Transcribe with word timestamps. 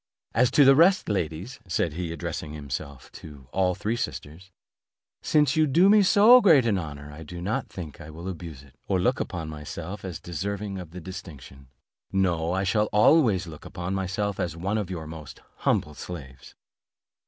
As 0.33 0.49
to 0.49 0.65
the 0.65 0.73
rest, 0.75 1.09
ladies," 1.09 1.59
said 1.67 1.93
he, 1.93 2.11
addressing 2.11 2.53
himself 2.53 3.11
to 3.11 3.45
all 3.51 3.75
the 3.75 3.81
three 3.81 3.95
sisters, 3.95 4.49
"since 5.21 5.55
you 5.55 5.67
do 5.67 5.89
me 5.89 6.01
so 6.01 6.41
great 6.41 6.65
an 6.65 6.79
honour, 6.79 7.23
do 7.23 7.39
not 7.39 7.69
think 7.69 7.97
that 7.99 8.07
I 8.07 8.09
will 8.09 8.27
abuse 8.27 8.63
it, 8.63 8.73
or 8.87 8.99
look 8.99 9.19
upon 9.19 9.47
myself 9.47 10.03
as 10.03 10.19
deserving 10.19 10.79
of 10.79 10.89
the 10.89 11.01
distinction. 11.01 11.67
No, 12.11 12.51
I 12.51 12.63
shall 12.63 12.87
always 12.91 13.45
look 13.45 13.63
upon 13.63 13.93
myself 13.93 14.39
as 14.39 14.57
one 14.57 14.79
of 14.79 14.89
your 14.89 15.05
most 15.05 15.39
humble 15.57 15.93
slaves." 15.93 16.55